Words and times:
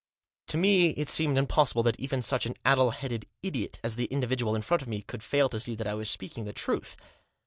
To 0.47 0.57
me 0.57 0.87
it 0.95 1.11
seemed 1.11 1.37
impossible 1.37 1.83
that 1.83 1.99
even 1.99 2.23
such 2.23 2.47
an 2.47 2.55
addle 2.65 2.89
headed 2.89 3.27
idiot 3.43 3.79
as 3.83 3.97
the 3.97 4.05
individual 4.05 4.55
in 4.55 4.63
front 4.63 4.81
of 4.81 4.87
me 4.87 5.03
could 5.03 5.21
fail 5.21 5.47
to 5.49 5.59
see 5.59 5.75
that 5.75 5.85
I 5.85 5.93
was 5.93 6.09
speaking 6.09 6.45
the 6.45 6.53
truth. 6.53 6.97